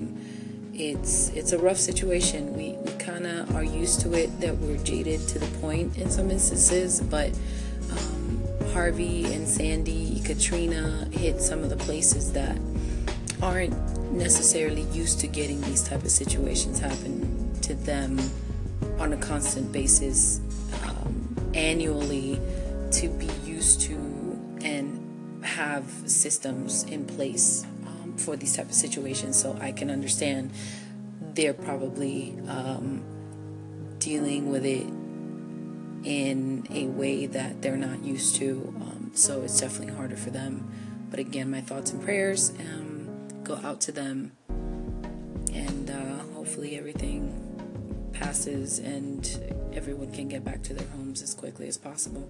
it's 0.81 1.29
it's 1.29 1.51
a 1.51 1.59
rough 1.59 1.77
situation. 1.77 2.55
We 2.57 2.71
we 2.83 2.91
kind 2.93 3.27
of 3.27 3.55
are 3.55 3.63
used 3.63 4.01
to 4.01 4.13
it 4.13 4.39
that 4.41 4.57
we're 4.57 4.83
jaded 4.83 5.27
to 5.29 5.39
the 5.39 5.45
point 5.59 5.97
in 5.97 6.09
some 6.09 6.31
instances, 6.31 7.01
but 7.01 7.29
um, 7.91 8.43
Harvey 8.73 9.31
and 9.31 9.47
Sandy, 9.47 10.19
Katrina 10.25 11.07
hit 11.11 11.39
some 11.39 11.59
of 11.63 11.69
the 11.69 11.77
places 11.77 12.33
that 12.33 12.57
aren't 13.43 13.75
necessarily 14.11 14.83
used 14.91 15.19
to 15.19 15.27
getting 15.27 15.61
these 15.61 15.83
type 15.83 16.03
of 16.03 16.11
situations 16.11 16.79
happen 16.79 17.53
to 17.61 17.75
them 17.75 18.19
on 18.99 19.13
a 19.13 19.17
constant 19.17 19.71
basis 19.71 20.41
um, 20.83 21.51
annually 21.53 22.39
to 22.91 23.07
be 23.07 23.29
used 23.45 23.81
to 23.81 23.93
and 24.63 25.45
have 25.45 25.85
systems 26.05 26.83
in 26.83 27.05
place 27.05 27.65
for 28.21 28.35
these 28.35 28.55
type 28.55 28.67
of 28.67 28.73
situations 28.73 29.39
so 29.39 29.57
i 29.61 29.71
can 29.71 29.89
understand 29.89 30.51
they're 31.33 31.53
probably 31.53 32.37
um, 32.47 33.03
dealing 33.99 34.49
with 34.51 34.65
it 34.65 34.85
in 36.03 36.65
a 36.71 36.87
way 36.87 37.25
that 37.25 37.61
they're 37.61 37.77
not 37.77 38.03
used 38.03 38.35
to 38.35 38.73
um, 38.81 39.11
so 39.13 39.41
it's 39.41 39.59
definitely 39.59 39.93
harder 39.93 40.15
for 40.15 40.29
them. 40.29 40.71
But 41.09 41.19
again 41.19 41.51
my 41.51 41.61
thoughts 41.61 41.91
and 41.91 42.01
prayers 42.01 42.51
um, 42.59 43.27
go 43.43 43.59
out 43.63 43.81
to 43.81 43.91
them 43.91 44.31
and 45.53 45.89
uh, 45.89 46.23
hopefully 46.33 46.77
everything 46.77 47.37
passes 48.13 48.79
and 48.79 49.69
everyone 49.73 50.11
can 50.11 50.27
get 50.27 50.43
back 50.43 50.63
to 50.63 50.73
their 50.73 50.87
homes 50.89 51.21
as 51.21 51.33
quickly 51.33 51.67
as 51.67 51.77
possible. 51.77 52.29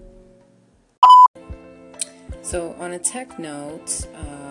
So, 2.42 2.74
on 2.80 2.92
a 2.92 2.98
tech 2.98 3.38
note, 3.38 4.06
um, 4.16 4.41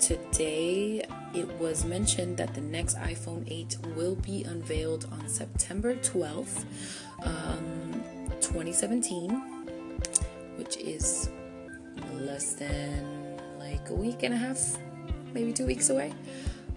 today 0.00 1.04
it 1.34 1.48
was 1.58 1.84
mentioned 1.84 2.36
that 2.38 2.54
the 2.54 2.60
next 2.60 2.96
iPhone 2.96 3.44
8 3.46 3.76
will 3.94 4.16
be 4.16 4.42
unveiled 4.44 5.06
on 5.12 5.28
September 5.28 5.94
12th, 5.94 6.64
um, 7.22 8.02
2017, 8.40 9.30
which 10.56 10.76
is 10.78 11.30
less 12.14 12.54
than 12.54 13.38
like 13.58 13.90
a 13.90 13.94
week 13.94 14.22
and 14.22 14.34
a 14.34 14.36
half, 14.36 14.78
maybe 15.34 15.52
two 15.52 15.66
weeks 15.66 15.90
away. 15.90 16.12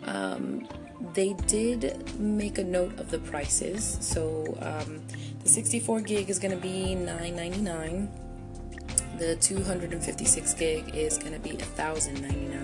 Um, 0.05 0.67
they 1.13 1.33
did 1.47 2.19
make 2.19 2.57
a 2.57 2.63
note 2.63 2.99
of 2.99 3.09
the 3.09 3.19
prices. 3.19 3.97
So, 4.01 4.57
um, 4.61 5.01
the 5.41 5.49
64 5.49 6.01
gig 6.01 6.29
is 6.29 6.39
going 6.39 6.53
to 6.53 6.61
be 6.61 6.95
$9.99 6.95 8.09
the 9.17 9.35
256 9.35 10.53
gig 10.55 10.95
is 10.95 11.17
going 11.17 11.33
to 11.33 11.39
be 11.39 11.51
$1,099 11.51 12.62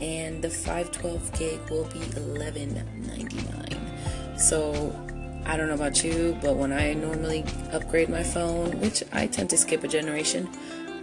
and 0.00 0.42
the 0.42 0.50
512 0.50 1.38
gig 1.38 1.60
will 1.70 1.84
be 1.84 2.00
1199. 2.00 4.38
So 4.38 4.92
I 5.46 5.56
don't 5.56 5.68
know 5.68 5.74
about 5.74 6.02
you, 6.02 6.36
but 6.42 6.56
when 6.56 6.72
I 6.72 6.94
normally 6.94 7.44
upgrade 7.72 8.08
my 8.08 8.22
phone, 8.22 8.80
which 8.80 9.02
I 9.12 9.26
tend 9.26 9.50
to 9.50 9.56
skip 9.56 9.84
a 9.84 9.88
generation, 9.88 10.48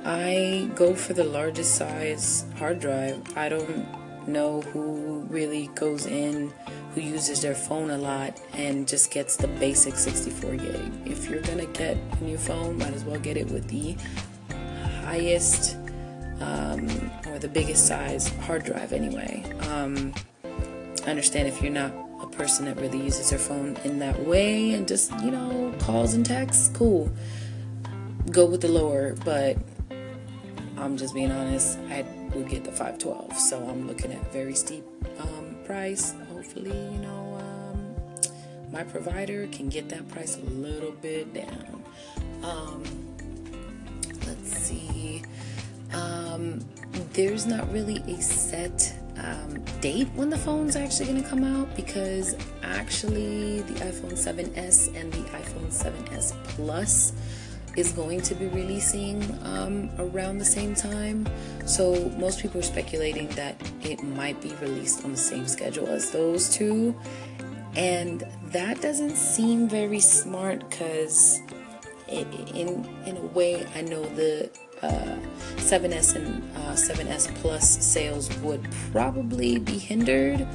I 0.03 0.69
go 0.75 0.95
for 0.95 1.13
the 1.13 1.23
largest 1.23 1.75
size 1.75 2.45
hard 2.57 2.79
drive. 2.79 3.37
I 3.37 3.49
don't 3.49 3.87
know 4.27 4.61
who 4.61 5.25
really 5.29 5.67
goes 5.75 6.05
in, 6.05 6.51
who 6.93 7.01
uses 7.01 7.41
their 7.41 7.55
phone 7.55 7.91
a 7.91 7.97
lot 7.97 8.39
and 8.53 8.87
just 8.87 9.11
gets 9.11 9.35
the 9.35 9.47
basic 9.47 9.95
64 9.95 10.55
gig. 10.55 10.91
If 11.05 11.29
you're 11.29 11.41
gonna 11.41 11.65
get 11.67 11.97
a 12.19 12.23
new 12.23 12.37
phone, 12.37 12.77
might 12.77 12.93
as 12.93 13.03
well 13.03 13.19
get 13.19 13.37
it 13.37 13.49
with 13.49 13.67
the 13.67 13.95
highest 15.03 15.77
um, 16.41 17.11
or 17.27 17.39
the 17.39 17.47
biggest 17.47 17.87
size 17.87 18.27
hard 18.39 18.63
drive 18.63 18.93
anyway. 18.93 19.43
Um, 19.69 20.13
I 21.05 21.09
understand 21.09 21.47
if 21.47 21.61
you're 21.61 21.71
not 21.71 21.93
a 22.21 22.27
person 22.27 22.65
that 22.65 22.79
really 22.79 23.01
uses 23.01 23.29
their 23.29 23.39
phone 23.39 23.77
in 23.83 23.99
that 23.99 24.19
way 24.25 24.73
and 24.73 24.87
just, 24.87 25.11
you 25.21 25.31
know, 25.31 25.73
calls 25.79 26.13
and 26.13 26.25
texts, 26.25 26.69
cool. 26.73 27.11
Go 28.29 28.45
with 28.45 28.61
the 28.61 28.67
lower, 28.67 29.15
but 29.25 29.57
I'm 30.77 30.97
just 30.97 31.13
being 31.13 31.31
honest, 31.31 31.77
I 31.89 32.05
would 32.33 32.49
get 32.49 32.63
the 32.63 32.71
512. 32.71 33.37
So 33.37 33.63
I'm 33.67 33.87
looking 33.87 34.11
at 34.11 34.31
very 34.31 34.55
steep 34.55 34.83
um, 35.19 35.55
price. 35.65 36.13
Hopefully, 36.33 36.69
you 36.69 36.99
know, 36.99 37.39
um, 37.39 37.95
my 38.71 38.83
provider 38.83 39.47
can 39.47 39.69
get 39.69 39.89
that 39.89 40.07
price 40.09 40.37
a 40.37 40.49
little 40.49 40.91
bit 40.91 41.33
down. 41.33 41.83
Um, 42.43 43.10
there's 47.27 47.45
not 47.45 47.71
really 47.71 47.97
a 48.07 48.19
set 48.19 48.95
um, 49.17 49.63
date 49.79 50.07
when 50.15 50.31
the 50.31 50.37
phone's 50.37 50.75
actually 50.75 51.05
going 51.05 51.21
to 51.21 51.29
come 51.29 51.43
out 51.43 51.73
because 51.75 52.35
actually 52.63 53.61
the 53.61 53.73
iPhone 53.81 54.13
7s 54.13 54.95
and 54.99 55.13
the 55.13 55.21
iPhone 55.29 55.69
7s 55.69 56.33
Plus 56.45 57.13
is 57.77 57.91
going 57.91 58.21
to 58.21 58.33
be 58.33 58.47
releasing 58.47 59.21
um, 59.43 59.91
around 59.99 60.39
the 60.39 60.45
same 60.45 60.73
time. 60.73 61.27
So 61.67 62.09
most 62.17 62.41
people 62.41 62.59
are 62.59 62.63
speculating 62.63 63.27
that 63.29 63.55
it 63.83 64.01
might 64.03 64.41
be 64.41 64.55
released 64.55 65.05
on 65.05 65.11
the 65.11 65.17
same 65.17 65.47
schedule 65.47 65.87
as 65.89 66.09
those 66.09 66.49
two. 66.49 66.99
And 67.75 68.23
that 68.45 68.81
doesn't 68.81 69.15
seem 69.15 69.69
very 69.69 69.99
smart 69.99 70.67
because 70.67 71.39
in 72.07 72.83
in 73.05 73.15
a 73.15 73.25
way 73.27 73.65
I 73.75 73.81
know 73.83 74.03
the 74.15 74.49
uh, 74.81 75.17
7S 75.57 76.15
and 76.15 76.43
uh, 76.55 76.73
7S 76.73 77.33
Plus 77.35 77.83
sales 77.83 78.35
would 78.39 78.67
probably 78.91 79.59
be 79.59 79.77
hindered. 79.77 80.47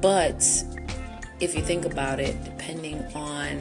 But 0.00 0.42
if 1.40 1.54
you 1.54 1.62
think 1.62 1.84
about 1.84 2.20
it, 2.20 2.42
depending 2.44 3.02
on 3.14 3.60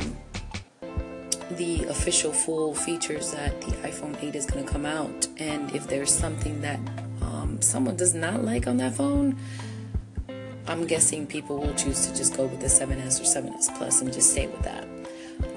the 1.51 1.83
official 1.85 2.31
full 2.31 2.73
features 2.73 3.31
that 3.31 3.59
the 3.61 3.71
iPhone 3.87 4.21
8 4.21 4.35
is 4.35 4.45
going 4.45 4.65
to 4.65 4.71
come 4.71 4.85
out, 4.85 5.27
and 5.37 5.73
if 5.75 5.87
there's 5.87 6.13
something 6.13 6.61
that 6.61 6.79
um, 7.21 7.61
someone 7.61 7.95
does 7.95 8.13
not 8.13 8.43
like 8.43 8.67
on 8.67 8.77
that 8.77 8.95
phone, 8.95 9.37
I'm 10.67 10.85
guessing 10.85 11.25
people 11.25 11.57
will 11.57 11.73
choose 11.73 12.05
to 12.07 12.15
just 12.15 12.37
go 12.37 12.45
with 12.45 12.59
the 12.59 12.67
7S 12.67 13.19
or 13.19 13.23
7S 13.23 13.75
Plus 13.75 14.01
and 14.01 14.13
just 14.13 14.31
stay 14.31 14.47
with 14.47 14.61
that. 14.61 14.87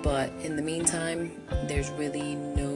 But 0.02 0.33
in 0.42 0.57
the 0.57 0.62
meantime, 0.62 1.33
there's 1.64 1.90
really 1.90 2.35
no 2.35 2.71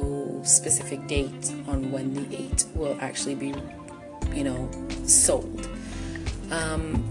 specific 0.47 1.07
date 1.07 1.53
on 1.69 1.91
when 1.91 2.15
the 2.15 2.37
8 2.37 2.67
will 2.75 2.97
actually 3.01 3.35
be, 3.35 3.55
you 4.33 4.45
know, 4.45 4.71
sold. 5.05 5.69
Um, 6.51 7.05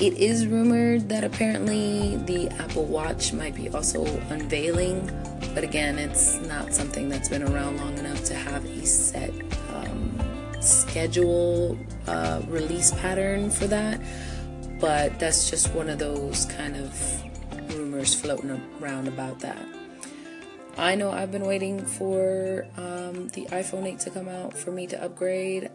it 0.00 0.14
is 0.14 0.46
rumored 0.46 1.08
that 1.10 1.24
apparently 1.24 2.16
the 2.16 2.48
Apple 2.58 2.86
Watch 2.86 3.34
might 3.34 3.54
be 3.54 3.68
also 3.68 4.06
unveiling, 4.30 5.10
but 5.54 5.62
again, 5.62 5.98
it's 5.98 6.36
not 6.40 6.72
something 6.72 7.08
that's 7.08 7.28
been 7.28 7.42
around 7.42 7.76
long 7.76 7.98
enough 7.98 8.24
to 8.24 8.34
have 8.34 8.64
a 8.64 8.86
set 8.86 9.30
um, 9.74 10.18
schedule 10.60 11.78
uh, 12.06 12.40
release 12.48 12.92
pattern 12.92 13.50
for 13.50 13.66
that. 13.66 14.00
But 14.78 15.18
that's 15.18 15.50
just 15.50 15.74
one 15.74 15.90
of 15.90 15.98
those 15.98 16.46
kind 16.46 16.76
of 16.76 17.22
rumors 17.74 18.14
floating 18.14 18.58
around 18.80 19.06
about 19.06 19.40
that. 19.40 19.62
I 20.80 20.94
know 20.94 21.10
I've 21.10 21.30
been 21.30 21.44
waiting 21.44 21.84
for 21.84 22.66
um, 22.78 23.28
the 23.28 23.44
iPhone 23.50 23.84
8 23.84 24.00
to 24.00 24.10
come 24.10 24.28
out 24.28 24.56
for 24.56 24.72
me 24.72 24.86
to 24.86 25.04
upgrade. 25.04 25.68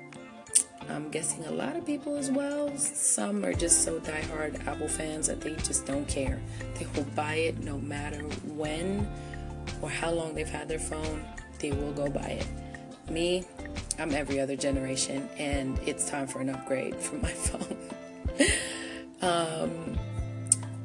I'm 0.89 1.11
guessing 1.11 1.45
a 1.45 1.51
lot 1.51 1.75
of 1.75 1.85
people 1.85 2.15
as 2.15 2.31
well. 2.31 2.75
Some 2.75 3.45
are 3.45 3.53
just 3.53 3.83
so 3.83 3.99
diehard 3.99 4.65
Apple 4.65 4.87
fans 4.87 5.27
that 5.27 5.41
they 5.41 5.53
just 5.57 5.85
don't 5.85 6.07
care. 6.07 6.41
They 6.79 6.87
will 6.95 7.07
buy 7.13 7.35
it 7.35 7.59
no 7.59 7.77
matter 7.77 8.23
when 8.45 9.07
or 9.79 9.91
how 9.91 10.09
long 10.09 10.33
they've 10.33 10.49
had 10.49 10.67
their 10.67 10.79
phone, 10.79 11.23
they 11.59 11.71
will 11.71 11.93
go 11.93 12.09
buy 12.09 12.39
it. 12.41 12.47
Me, 13.07 13.43
I'm 13.99 14.11
every 14.11 14.39
other 14.39 14.55
generation, 14.55 15.29
and 15.37 15.77
it's 15.85 16.09
time 16.09 16.25
for 16.25 16.41
an 16.41 16.49
upgrade 16.49 16.95
for 16.95 17.17
my 17.17 17.29
phone. 17.31 17.77
um, 19.21 19.99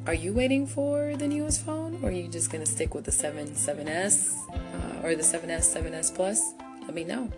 are 0.06 0.14
you 0.14 0.32
waiting 0.32 0.66
for 0.66 1.14
the 1.16 1.28
newest 1.28 1.64
phone, 1.64 1.98
or 2.02 2.08
are 2.08 2.12
you 2.12 2.28
just 2.28 2.50
gonna 2.50 2.66
stick 2.66 2.94
with 2.94 3.04
the 3.04 3.12
7 3.12 3.48
7s 3.48 4.34
uh, 4.50 5.06
or 5.06 5.14
the 5.14 5.22
7s 5.22 5.76
7s 5.76 6.14
Plus? 6.14 6.54
Let 6.82 6.94
me 6.94 7.04
know. 7.04 7.30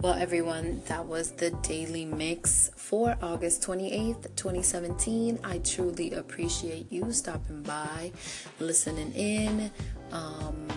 Well, 0.00 0.14
everyone, 0.14 0.82
that 0.86 1.06
was 1.06 1.32
the 1.32 1.50
daily 1.62 2.04
mix 2.04 2.70
for 2.76 3.16
August 3.22 3.62
28th, 3.62 4.36
2017. 4.36 5.40
I 5.42 5.58
truly 5.58 6.12
appreciate 6.12 6.92
you 6.92 7.12
stopping 7.12 7.62
by, 7.62 8.12
listening 8.60 9.12
in. 9.12 9.70
Um, 10.12 10.68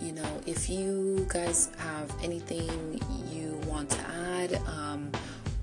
you 0.00 0.12
know, 0.12 0.40
if 0.46 0.70
you 0.70 1.26
guys 1.28 1.70
have 1.78 2.14
anything 2.22 3.00
you 3.32 3.58
want 3.66 3.90
to 3.90 4.00
add 4.00 4.54
um, 4.66 5.10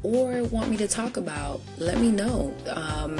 or 0.05 0.43
want 0.45 0.69
me 0.69 0.77
to 0.77 0.87
talk 0.87 1.17
about, 1.17 1.61
let 1.77 1.97
me 1.97 2.11
know. 2.11 2.53
Um, 2.69 3.19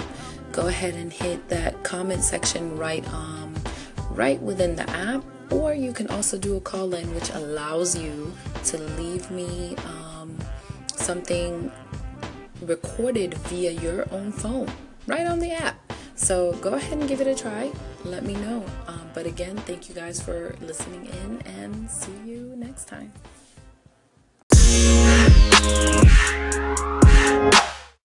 go 0.52 0.67
ahead 0.67 0.95
and 0.95 1.12
hit 1.12 1.50
that 1.50 1.84
comment 1.84 2.24
section 2.24 2.78
right 2.78 3.06
um, 3.12 3.54
right 4.12 4.41
within 4.41 4.76
the 4.76 4.89
app 4.91 5.24
or 5.52 5.74
you 5.74 5.91
can 5.93 6.08
also 6.08 6.38
do 6.38 6.56
a 6.56 6.62
call 6.62 6.93
in, 6.93 7.13
which 7.13 7.30
allows 7.32 7.98
you 7.98 8.34
to 8.65 8.78
leave 8.78 9.30
me 9.30 9.76
um, 9.86 10.38
something 10.95 11.71
recorded 12.62 13.34
via 13.50 13.71
your 13.71 14.08
own 14.12 14.32
phone 14.32 14.71
right 15.08 15.28
on 15.28 15.39
the 15.39 15.52
app. 15.52 15.76
So 16.15 16.54
go 16.54 16.74
ahead 16.74 16.98
and 16.98 17.08
give 17.08 17.21
it 17.21 17.28
a 17.28 17.36
try. 17.36 17.71
Let 18.04 18.24
me 18.24 18.36
know. 18.36 18.63
Um, 18.88 19.10
but 19.13 19.26
again, 19.26 19.58
thank 19.58 19.89
you 19.89 19.95
guys 19.95 20.21
for 20.21 20.56
listening 20.62 21.06
in 21.06 21.41
and 21.41 21.91
see 21.91 22.17
you 22.26 22.56
next 22.56 22.88
time. 22.88 23.12